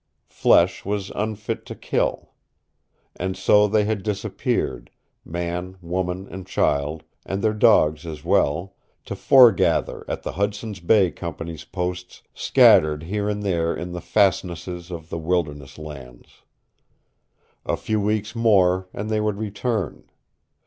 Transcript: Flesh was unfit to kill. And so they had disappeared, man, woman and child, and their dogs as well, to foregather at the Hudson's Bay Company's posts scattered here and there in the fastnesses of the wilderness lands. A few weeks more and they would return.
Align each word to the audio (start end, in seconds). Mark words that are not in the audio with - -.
Flesh 0.31 0.83
was 0.83 1.11
unfit 1.11 1.63
to 1.67 1.75
kill. 1.75 2.31
And 3.17 3.37
so 3.37 3.67
they 3.67 3.83
had 3.85 4.01
disappeared, 4.01 4.89
man, 5.23 5.77
woman 5.79 6.27
and 6.31 6.47
child, 6.47 7.03
and 7.23 7.43
their 7.43 7.53
dogs 7.53 8.03
as 8.07 8.25
well, 8.25 8.73
to 9.05 9.15
foregather 9.15 10.03
at 10.07 10.23
the 10.23 10.31
Hudson's 10.31 10.79
Bay 10.79 11.11
Company's 11.11 11.65
posts 11.65 12.23
scattered 12.33 13.03
here 13.03 13.29
and 13.29 13.43
there 13.43 13.75
in 13.75 13.91
the 13.91 14.01
fastnesses 14.01 14.89
of 14.89 15.09
the 15.11 15.19
wilderness 15.19 15.77
lands. 15.77 16.41
A 17.63 17.77
few 17.77 18.01
weeks 18.01 18.35
more 18.35 18.89
and 18.95 19.07
they 19.07 19.21
would 19.21 19.37
return. 19.37 20.09